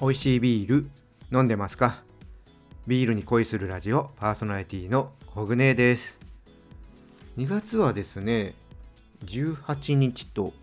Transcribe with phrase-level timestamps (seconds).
[0.00, 0.86] 美味しいビール
[1.30, 1.98] 飲んでますか？
[2.86, 6.18] ビールに恋するラジオパーソナリティのコグネです。
[7.36, 8.54] 2月はですね
[9.26, 10.54] 18日と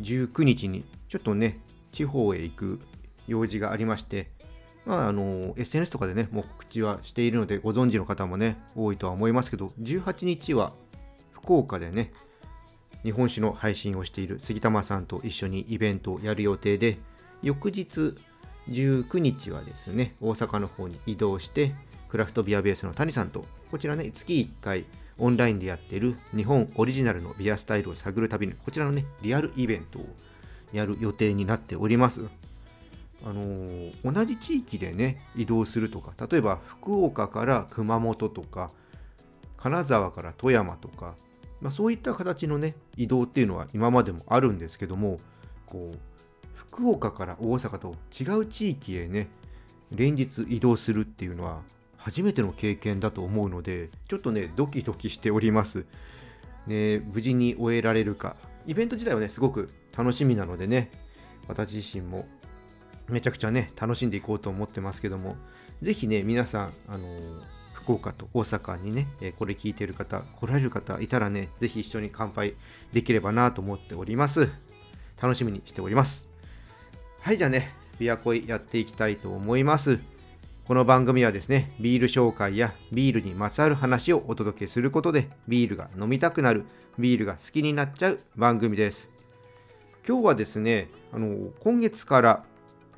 [0.00, 1.58] 19日にちょっとね
[1.92, 2.80] 地方へ行く
[3.28, 4.30] 用事がありまして
[4.86, 10.72] まああの SNS とかでねもう告知はしているのでご存知の方もね多いとは思いますけど18日は
[11.32, 12.10] 福岡でね
[13.02, 16.96] 日本酒の配信をしている杉玉さんと一緒にイベントをやる予定で
[17.42, 18.14] 翌日
[18.68, 21.72] 19日はですね大阪の方に移動して
[22.08, 24.84] クラフトビアベースの谷さんとこちらね月1回
[25.18, 30.06] オンラインでやっている日本オリジナルのビアスタイルを探る旅にこちらのねリアルイベントを
[30.72, 32.26] やる予定になっております。
[33.24, 38.70] あのー、同じ地域でね移動するとか例えば福岡から熊本とか
[39.56, 41.14] 金沢から富山とか、
[41.60, 45.18] まあ、そういった形のね移動っていうのは今までもあるんですけども
[45.66, 45.98] こう
[46.72, 49.28] 福岡から大阪と違う地域へね
[49.90, 51.60] 連日移動するっていうのは
[51.98, 55.84] 初めての経験だと思うのでちょっとねドキドキしております、
[56.66, 58.36] ね、無事に終えられるか。
[58.64, 60.90] イベント自体はねすごく楽しみなのでね
[61.48, 62.26] 私自身も
[63.08, 65.36] めちゃくちゃね楽しんでいこうと思ってますけども
[65.82, 67.04] 是非ね皆さんあの、
[67.72, 72.54] 福岡と大阪にね、えこれ聞いてる方来られる方いたらね是非一緒に乾杯
[72.92, 74.48] できればなと思っております。
[75.20, 76.31] 楽しみにしております。
[77.22, 77.70] はいじゃあね
[78.00, 80.00] ビアコイやっていきたいと思います。
[80.66, 86.64] この番組はですねビール紹介やビールにまつわる話をお届けすることでビールが飲みたくなる
[86.98, 89.08] ビールが好きになっちゃう番組です。
[90.04, 92.44] 今日はですねあの今月から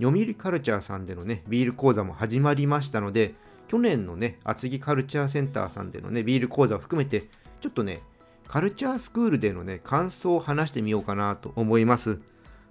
[0.01, 3.35] 読売カルチャーさんでのねビール講座も始まりましたので
[3.69, 7.25] 去年のね厚木カルチャーセンターさんでのねビール講座を含めて
[7.61, 8.01] ちょっとね
[8.49, 12.21] カルチャースクールでのね感想を話してみようかなと思います。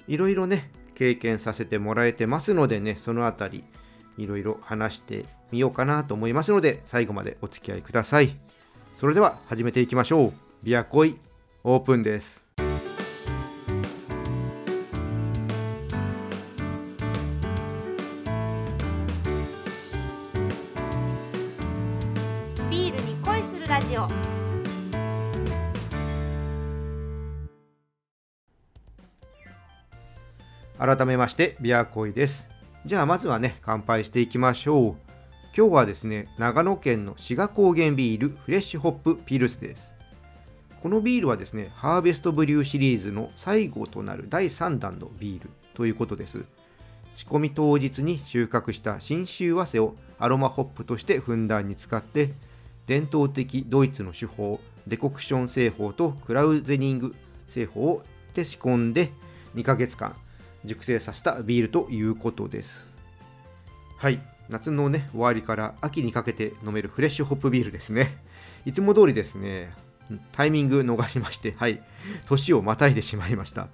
[0.08, 3.64] いろいろね経験させてもらえてますのでねそのあたり
[4.18, 8.36] いろいろ話してみようかなと思いますので最後までお付き合いください。
[8.96, 10.34] それでは始めていきましょう。
[10.64, 11.18] ビアコイ
[11.64, 12.48] オープンです。
[22.70, 24.43] ビールに恋するラジオ。
[30.86, 32.50] 改めましてビアコイです。
[32.86, 34.96] じゃあまずはね乾杯していきましょう。
[35.56, 39.94] 今日はですね長野県の志賀高原ビールフレッシュホップピルスです。
[40.82, 46.44] このビールはですねハーベストブリューシリーズの最後となる第3弾のビールということです。
[47.16, 52.34] 仕込み当日に収穫した信州早生をアロマホップとしてふんだんに使って
[52.88, 57.16] 伝統的ドイツの手法デコクション製法とクラウゼニング
[57.48, 59.14] 製法で仕込んで
[59.56, 60.14] 2ヶ月間
[60.66, 62.88] 熟成させたビールということです。
[63.98, 64.20] はい。
[64.50, 68.18] 夏のね終わりから秋にかけて飲めるフレッシュホップビールですね。
[68.66, 69.74] いつも通りですね
[70.32, 71.82] タイミング逃しましてはい。
[72.28, 73.68] 年をまたいでしまいました。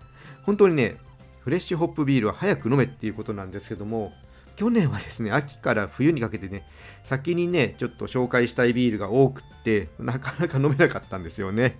[0.43, 0.97] 本当にね
[1.41, 4.13] フレッシュホップビールは早く飲めっていうことなんですけども
[4.55, 6.67] 去年はですね秋から冬にかけてね
[7.05, 11.77] 先にねちょっと紹介したいビールが多くってなかなか飲めなかったんですよね。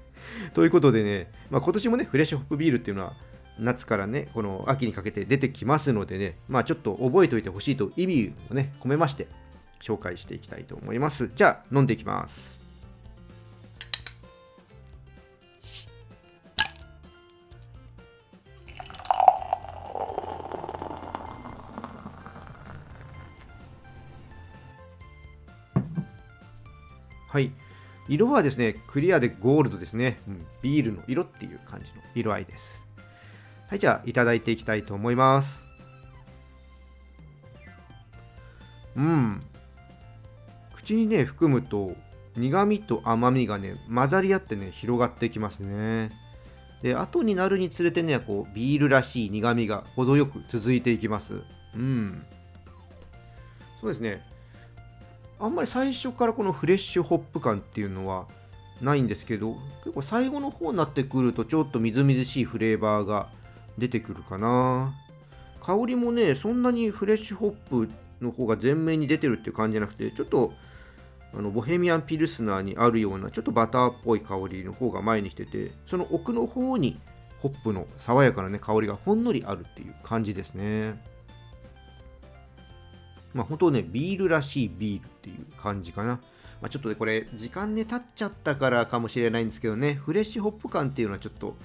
[0.54, 3.14] ということでね、まあ、今年もねフレッシュホップビールっていうのは
[3.60, 9.28] 夏からね、この秋にかけて出てきますのでね、まあちょっと覚えておいてほしいと意味をね、込めまして、
[9.82, 11.30] 紹介していきたいと思います。
[11.36, 12.60] じゃあ、飲んでいきます。
[27.28, 27.52] はい。
[28.08, 30.20] 色はですね、クリアでゴールドですね。
[30.64, 32.89] ビールの色っていう感じの色合いです。
[33.70, 35.64] はい、じゃあいただいていきたいと思います。
[38.96, 39.44] うん。
[40.76, 41.94] 口にね、含むと
[42.36, 46.10] 苦味と甘みがね、混ざり合ってね、広がってきますね。
[46.82, 51.36] で、後になるにつれてね、こう、ビールらしい苦味が程よく続いていきます。
[51.76, 52.24] うん。
[53.82, 54.26] そうですね。
[55.40, 58.26] あんまり最初からこのフレッシュホップ感っていうのは
[58.82, 63.30] ないんですけど、結構最後の方になってくるとちょっとみずみずしいフレーバーが
[63.80, 64.94] 出てくるかな。
[65.62, 67.90] 香りもねそんなにフレッシュホップ
[68.22, 70.54] の方が前面に出てるっていう感じじゃなくてちょっと
[71.34, 77.00] あのボヘミアンピルスナーにあるようなちょっとバターっぽい香りの方が前にしててその奥の方に
[77.42, 81.00] ホップの爽やかな、ね、香りがほんのりあるっていう感じですね。
[83.34, 86.20] まあ本当ねビールらしいビールっていう感じかな。
[86.62, 91.56] まあ、ちょっとねこれ時間ね経っちゃったからかもしれないんですけどねフレッシュホップ感っていうのはちょっと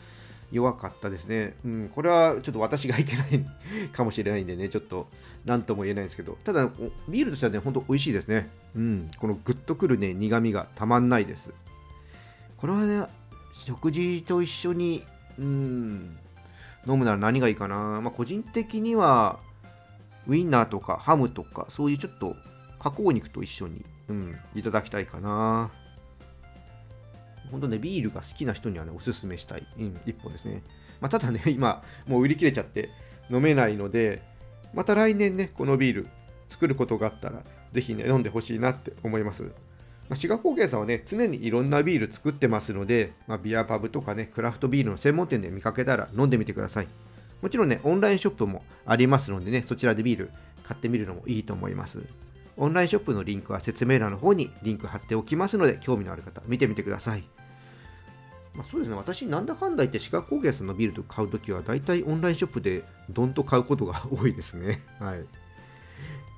[0.54, 1.56] 弱かったですね。
[1.64, 3.44] うん、これはちょっと私がいけない
[3.92, 5.08] かもしれないんでね、ちょっと
[5.44, 6.70] 何とも言えないんですけど、ただ、
[7.08, 8.48] ビールとしてはね、ほんと美味しいですね。
[8.76, 11.52] うん、このグッとくるね、苦味がたまんないです。
[12.56, 13.06] これはね、
[13.52, 15.04] 食事と一緒に、
[15.38, 16.16] うん、
[16.86, 18.00] 飲むなら何がいいかな。
[18.00, 19.40] まあ、個人的には、
[20.26, 22.36] ウインナーとかハムとか、そういうちょっと
[22.78, 25.72] 加工肉と一緒に、うん、いただきたいかな。
[27.50, 30.62] 本当ね、ビールが好きな人にはね、おすすめしたい、うん、一本ですね。
[31.00, 32.90] まあ、ただね、 今、もう売り切れちゃって
[33.30, 34.22] 飲めないので、
[34.72, 36.08] また来年ね、このビール
[36.48, 37.42] 作ることがあったら、
[37.72, 39.42] ぜひね、飲んでほしいなって思います。
[39.42, 39.50] ま
[40.10, 46.88] あ、志賀高原さんはね、常にいろんなビール作ってますので、まあ、ビアパブとかね、クラフトビールの専門店で見かけたら飲んでみてください。
[47.40, 50.30] もちろんね、オンラインショップもありますのでね、そちらでビール
[50.62, 52.02] 買ってみるのもいいと思います。
[52.56, 57.24] オンラインショップのリンクは説明欄の方にリンク貼っておきますので、興味のある方、見てみてください。
[58.54, 64.80] まあ、そうですね、私、なんだかんだ言って、志賀高原さんのビールと買うときは、大体オンラインショップでどんと買うことが多いですね。
[65.00, 65.24] はい。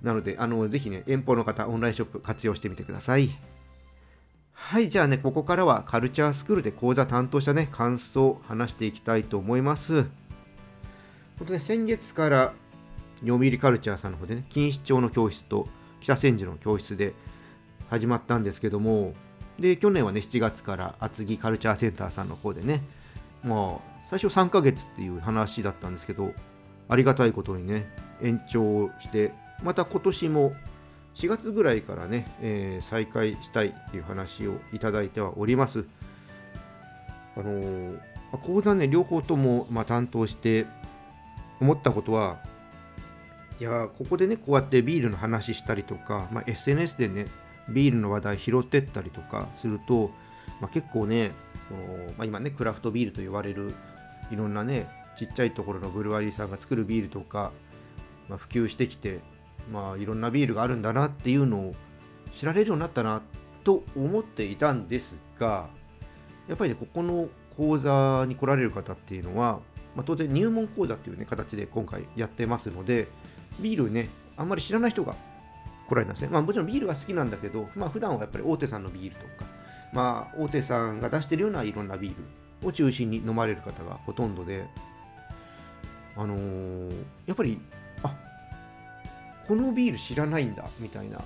[0.02, 3.30] なので、あのぜひね、遠方の方、オンラインショップ活用してみてください。
[4.52, 10.06] はい、じゃあね、ここからはカルチャースクールで講座担当したね、感想を話していきたいと思います。
[11.38, 12.54] 本当ね、先月から
[13.20, 15.68] 読売カルチャーさんの方でね、錦糸町の教室と
[16.06, 17.14] 北千住の教室で
[17.90, 19.14] 始まったんですけども、
[19.58, 22.82] で、去年はね、7月から厚木カルチャーセンターさんの方でね、
[23.42, 26.32] まあ、最初3ヶ月っていう話だったんですけど、
[26.88, 27.92] ありがたいことにね、
[28.22, 29.32] 延長して、
[29.64, 30.52] また今年も
[31.16, 35.86] 4月ぐらいからね、えー、再開したいっていう話をいただいてはおります。
[37.36, 37.98] あのー、
[38.44, 40.66] 講座ね、両方とも、まあ、担当して
[41.60, 42.38] 思ったことは、
[43.58, 47.26] いやここでね、こうやってビールの話したりとか、まあ、SNS でね、
[47.68, 50.10] ビールの話題拾ってったりとかすると、
[50.60, 51.32] まあ、結構ね
[51.68, 53.74] この、まあ、今ねクラフトビールと言われる
[54.30, 57.52] いろんなねちっちゃいところのブルワリーさんが作るビールとか、
[58.28, 59.20] まあ、普及してきて、
[59.72, 61.74] まあ、いろんなビールがあるんだなっていうのを
[62.34, 63.22] 知られるようになったな
[63.64, 65.68] と思っていたんですが
[66.48, 69.60] やっぱりねここの講座に来られる方っていうのは、
[69.94, 73.08] まあ、当然入門講座っていうね形で今回やってますので
[73.60, 75.14] ビールねあんまり知らない人が
[75.88, 76.28] 来られたんですね。
[76.30, 79.50] まあもちろんビールが好きなんだけど、まあ普段はやっぱり大手さんのビールとか、
[79.92, 82.14] まあ大手さんが出してるようないろんなビー
[82.62, 84.66] ルを中心に飲まれる方がほとんどで、
[86.16, 86.90] あのー、
[87.26, 87.60] やっぱり、
[88.02, 88.14] あ
[89.46, 91.20] このビール知らないんだみたいな、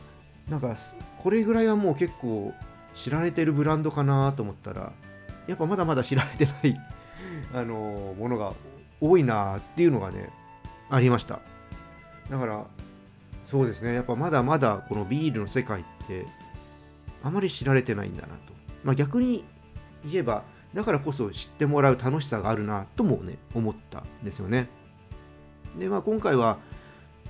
[0.49, 0.77] なんか
[1.23, 2.53] これぐらいはもう結構
[2.95, 4.93] 知られてるブランドかなと思ったら、
[5.47, 6.81] やっぱまだまだ知られてない
[7.55, 8.53] あのー、ものが
[9.01, 10.29] 多いなっていうのがね、
[10.91, 11.41] ありました。
[12.31, 12.67] だから、
[13.45, 13.95] そうですね。
[13.95, 16.27] やっぱまだまだこのビールの世界って
[17.23, 18.53] あまり知られてないんだなと、
[18.85, 19.45] まあ、逆に
[20.05, 24.69] 言えばだからこそ知ってもらう楽しさがあるなともね思ったんですよね。
[25.77, 26.59] でまあ今回は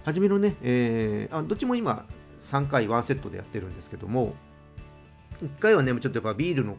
[0.04, 2.04] 初めのね、えー、あどっちも今
[2.40, 4.34] 3回1セットでやってるんですけども
[5.42, 6.76] 1回はねちょっとやっぱビールの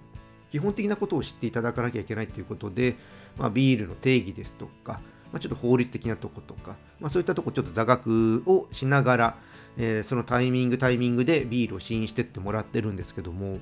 [0.51, 2.97] 基本的なことを知っていただかなきゃいけないということで、
[3.37, 4.99] まあ、ビールの定義ですとか、
[5.31, 9.37] まあ、ちょっと法律的なとことか、まあ、そういったとこちょっと座学をしながら、
[9.77, 13.59] えー、そのタイミングタイミングでビールを試飲してってもらってるんですけども、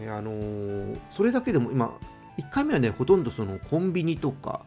[0.00, 1.96] えー、あのー、それだけでも今
[2.38, 4.62] 1回目はねほとんどそのコンビニとか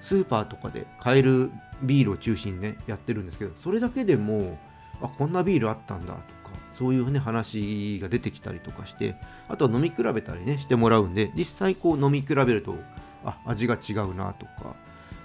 [0.00, 1.50] スーパーとかで買える
[1.82, 4.58] ビールを中心にねやってるんですけどそれだけでも
[5.00, 6.22] あこんなビールあったんだとか
[6.72, 9.16] そういうね話が出てきたりとかして
[9.48, 12.74] あとは飲み比べたりねしてもらうんで実際こう飲み比べると
[13.24, 14.76] あ味が違うなとか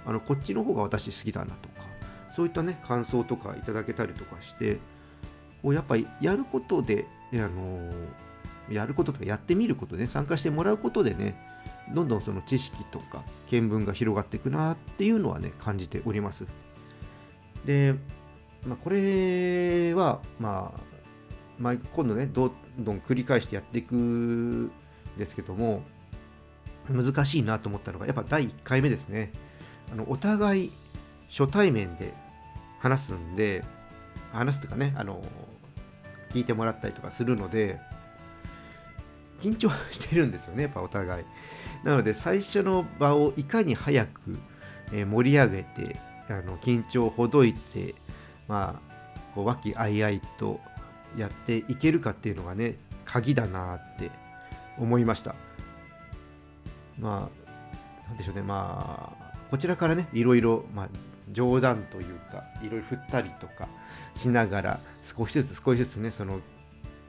[0.06, 1.84] あのこっちの方が私好きだなとか
[2.30, 4.78] そういったね感想とかいただけたりとかして
[5.64, 7.90] やっぱりやることであの
[8.70, 11.36] やることとかやってみることで、ね、参加してもらうことでね
[11.94, 16.44] どんどんその知識とか見聞が広がっていくなっていうのはね感じております。
[17.64, 17.94] で、
[18.66, 20.80] まあ、これはまあ、
[21.58, 24.70] まあ、今度ねどんどん繰り返してやっていくん
[25.16, 25.82] ですけども
[26.92, 29.32] 難しいなと思ったのが、やっぱ第1回目ですね。
[29.92, 30.72] あのお互い
[31.30, 32.14] 初対面で
[32.80, 33.64] 話すんで、
[34.32, 35.22] 話すとかね、あの
[36.30, 37.80] 聞いてもらったりとかするので、
[39.40, 41.24] 緊張してるんですよね、やっぱお互い。
[41.84, 44.38] なので、最初の場をいかに早く、
[44.90, 47.94] 盛り上げて、あの緊張をほどいて、
[48.48, 50.60] まあ、こう和気あいあいと
[51.16, 54.10] やっていけるかっていうのがね、鍵だなって
[54.78, 55.34] 思いました。
[56.98, 57.30] ま
[58.06, 60.88] あ、なんでしょうね、まあ、こちらからね、いろいろ、まあ、
[61.30, 63.68] 冗談というか、いろいろ振ったりとか
[64.16, 66.40] しながら、少しずつ少しずつね、その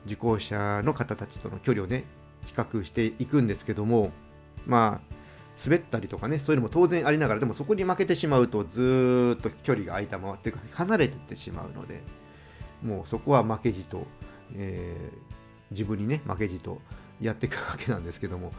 [0.06, 2.06] 受講者の方たちとの距離をね、
[2.46, 4.12] 近くしていくんですけども、
[4.66, 5.20] まあ、
[5.64, 12.02] 滑ったりとかねそういうのも当然ありながらでもそこに負けてしまうとずっと距離が空いたままっていうか離れてってしまうので
[12.82, 14.08] もうそこは負けじと、
[14.56, 15.18] えー、
[15.72, 16.80] 自分にね負けじと
[17.20, 18.54] やっていくわけなんですけども、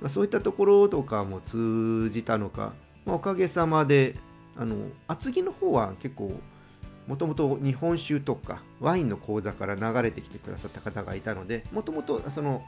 [0.00, 2.72] まあ、そういったところとかも通じたのか、
[3.04, 4.16] まあ、おかげさまで
[4.56, 4.76] あの
[5.06, 6.32] 厚木の方は結構
[7.06, 12.62] もともと日本酒とかワインの講座から流れてきてくださった方がいたのでもともとその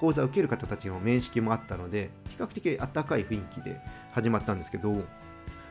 [0.00, 3.80] 講座を受ける方たちの面識もあったので比較的温かい雰囲気で
[4.12, 5.02] 始まったんですけど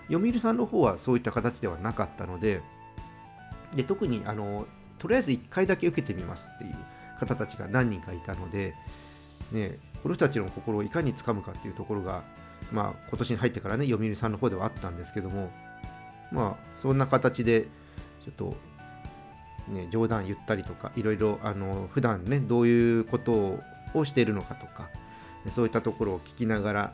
[0.08, 2.62] 読売さんの方はそういった形ではなかったので
[3.76, 4.66] で特にあの
[4.98, 6.76] とりあえず1回だけ受けてみますっていう
[7.20, 8.74] 方たちが何人かいたので、
[9.52, 12.22] ね、この人たちの心をいかにつかむかっていうところが、
[12.72, 15.50] まあ、今年に入ってからね読売さんの方ではあったんですけども
[16.32, 17.64] まあそんな形で
[18.24, 18.56] ちょっと
[19.68, 23.60] ね、冗談言ったりとかいろいろあの普段ねどういうこと
[23.96, 24.92] をしているのかとか
[25.50, 26.94] そういったところを聞きながら、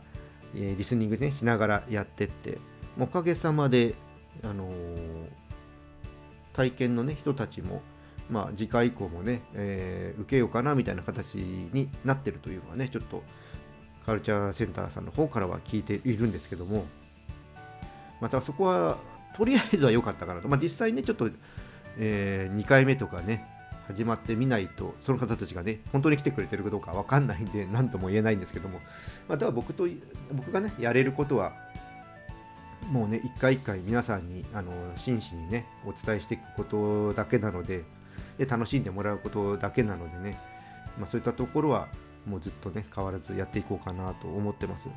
[0.56, 2.60] え、リスニング、ね、しながらやってって
[2.98, 3.96] おかげさまで、
[4.42, 5.28] あのー、
[6.54, 7.82] 体験の、ね、人たちも、
[8.32, 13.24] まあ、次回以降もね、えー、受けようかなみたいな形になってるというのはねちょっと
[14.06, 16.86] カルチャーセンターさんの方からは聞いているんですけども
[18.22, 18.98] またそこは
[19.36, 21.30] とりあえずは良かったかなと、まあ、実際ねちょっと、
[21.98, 23.46] えー、2回目とかね
[23.88, 28.80] 始まってみないとその方たちがね本当に来てくれてるかどうか分かんないんで 何とも言えないんですけども、
[29.28, 29.88] まあ、だ僕と
[30.32, 31.54] 僕がねやれることは
[32.90, 37.84] もうね一回一回皆さんにあの真摯にねお伝えしていくことだけなので
[38.40, 40.40] 楽しんでもらうことだけなのでね、
[40.98, 41.88] まあ、そういったところは
[42.26, 44.88] もうずっとね変わらずやっていこうかなと思ってます。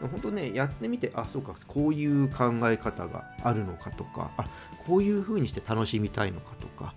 [0.00, 4.44] 本当ねやってみてあそうかこういう考え方があるのかとかあ
[4.86, 6.94] こういう風にして楽しみたいのかとか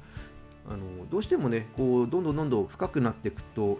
[0.70, 3.80] あのどうしてもねこうどんどんどんどん深くなっていくと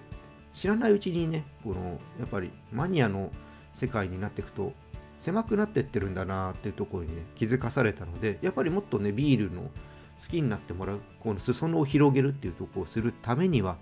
[0.54, 3.32] 知らないうちにねこのやっぱりマニアの
[3.74, 4.74] 世界になっていくと
[5.20, 9.72] 狭くなっていってるんだなっていうところにね気づかされたのでやっぱりもっとねビールの
[10.22, 13.78] 好きになってもらうこの裾野を広げるっていうところをするためには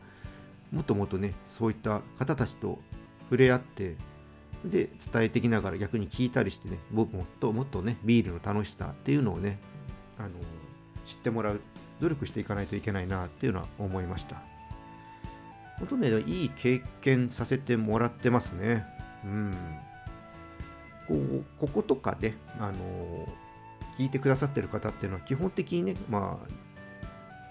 [0.71, 2.79] もっともっとねそういった方たちと
[3.23, 3.95] 触れ合って
[4.65, 9.59] で伝えてきながら逆に聞いたりしてね僕もっともっとねビールの楽しさっていうのをね
[10.17, 10.29] あの
[11.05, 11.61] 知ってもらう
[11.99, 14.41] 努力していかないといけないなっていうのは思いました。
[15.77, 18.85] 本当ね、いい経験させてもらってますね。
[19.23, 19.53] うん。
[21.07, 23.27] こうこことかで、あの
[24.01, 26.47] 聞いてくださってる方っていうのは基本的にね、まあ、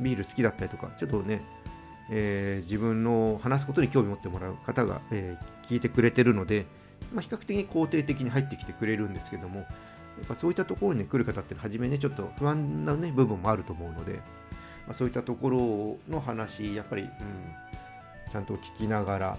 [0.00, 1.42] ビール好きだったりとか、ちょっとね、
[2.11, 6.66] えー、自分の話すことに興味持ってもらう方が、えー、聞いてくれてるので、
[7.12, 9.64] まあ、比較的に肯定的に入ってきてくれるんですけども、や
[10.25, 14.23] っぱそういったところに、来る方ってのは初めね、ちょっと不安な、ね、部分もあると思うので、ま
[14.90, 17.11] あ、そういったところの話やっぱり、うん、
[18.33, 19.38] ちゃんと聞きながら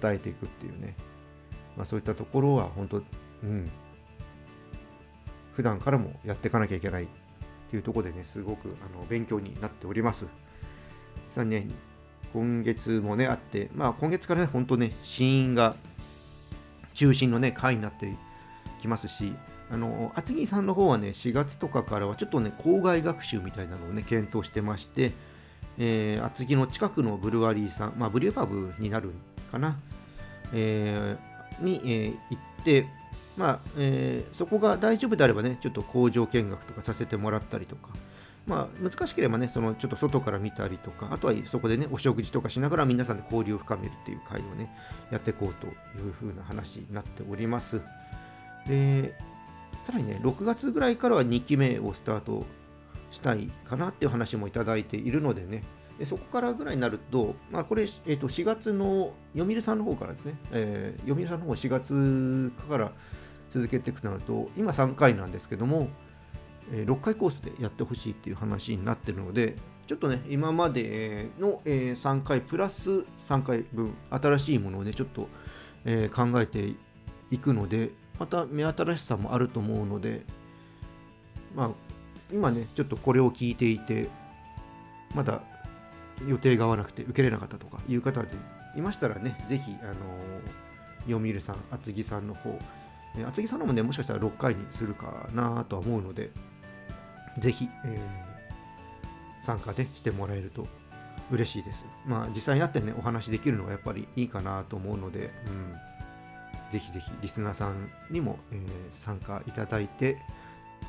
[0.00, 0.94] 伝えていくっていうね、
[1.76, 3.02] まあ、そういったところは本当、
[3.42, 3.70] うん、
[5.60, 7.06] 普段からもやっていかなきゃいけないっ
[7.70, 10.24] ていうとこでねすごくあの勉強になっております。
[11.28, 11.68] さあね
[12.32, 15.76] 今月もねあって、まあ、今月からね本当ね死因が
[16.94, 18.10] 中心のね回になって
[18.80, 19.34] きますし
[19.70, 25.12] あの厚木さんの方はね4月とかからはちょっとね校外学習みたいなのをね検討してまして、
[25.76, 29.10] えー、厚木の近くのブルワリーさん、まあ、ブリューパブになる
[29.52, 29.78] かな、
[30.54, 32.86] えー、に、えー、行って、
[33.36, 37.90] まあえー、そこが大丈夫であればねちょっと工場見学とかさせてもらったりとか、
[38.46, 44.70] まあ、難しければねそのちょっと外から見たりとかあとはそこでねお食事とかしながら皆さんで交流を深めるっていう会をね
[45.10, 47.80] やっていこうというふうな話になっております。
[48.66, 49.14] で
[49.84, 52.44] さらにね、6月ぐらいからは2期目をスタート
[53.10, 55.62] したいかなっていう話もいただいているのでね、
[55.98, 62.92] でそこからぐらいになると、まあ、これ、えー、と4月の読売さんの方からですね、えー、読売さんの方4月から
[63.50, 65.88] 続けていくとなると、今3回なんですけども、
[66.70, 75.28] 6回コースでやってほしいっていう話になってるので、ちょっとね、今までの、3回プラス3回分、新しいものをね、ちょっと、
[76.14, 76.74] 考えて
[77.30, 80.24] いくので、また目新しさもあると思うので、
[81.56, 81.70] まあ、
[82.32, 84.08] 今ね、ちょっとこれを聞いていて、
[85.14, 85.42] まだ
[86.28, 88.28] 予定が合わなくて受けれなかったとかいう方で
[88.76, 92.56] いましたらね、ぜひ、あのー、読売さん、厚木さんの方、
[93.16, 96.30] え厚木さんのもね、もしかしたら6回にするかなとは思うので、
[97.38, 100.66] ぜひ、えー、参加でしてもらえると
[101.30, 101.86] 嬉しいです。
[102.06, 105.90] まあ、実際に会ってね、お話できるのがやっぱりいいかなと思うので、うん
[106.70, 110.16] ぜひぜひリスナーさんにも、えー、参加いただいて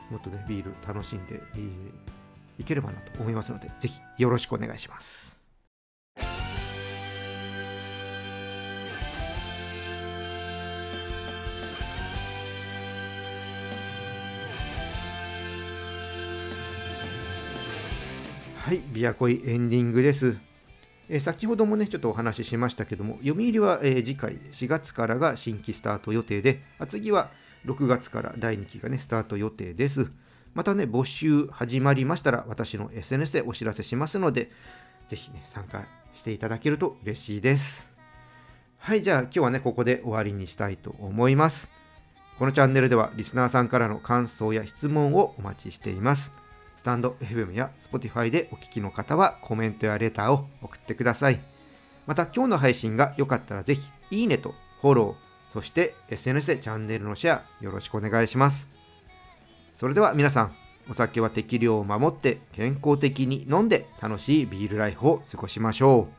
[0.10, 1.72] もっとねビール楽しんで、えー、
[2.60, 5.40] いければなと思いますのでぜひよろしくお願いします。
[18.62, 20.38] はい、ビアコイエンディングです。
[21.10, 27.32] え、先ほどもね、ちょっとお話ししましたけども、読売は、えー、次回4月からが新規スタート予定で、あ次は
[27.65, 30.12] 6月から第2期がね、スタート予定です。
[30.53, 34.51] またね、募集始まりましたら、私の SNS でお知らせしますので、
[35.08, 37.89] ぜひね、参加していただけると嬉しいです。
[38.77, 41.68] はい、じゃあ今日はね、ここで終わりにしたいと思います。
[42.38, 46.32] このチャンネルではリスナーさんからの感想や質問をお待ちしています。
[46.82, 51.40] スタンド FM や Spotify でお聞きの方はコメントやレターを送ってください。
[52.08, 58.68] また今日の配信が良かったらぜひいいねとフォロー、そして SNS でチャンネルのシェアよろしくお願いします。
[59.76, 60.56] それでは皆さん、
[60.90, 66.14] お酒は適量を守って健康的に飲んで楽しいビールライフを過ごしましょう。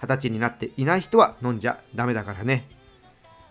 [0.00, 2.68] 二十歳になっていない人は飲んじゃダメだからね。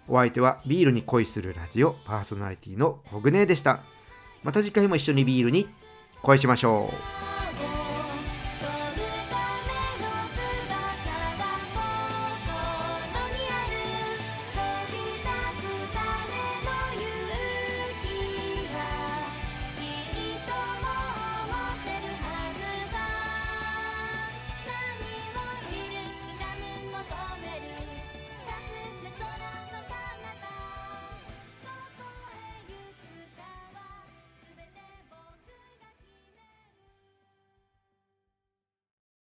[0.08, 3.82] お相手はビールに恋するラジオパーソナリティのコグネでした。
[4.44, 5.68] また次回も一緒にビールに
[6.34, 7.17] 会いしましょう。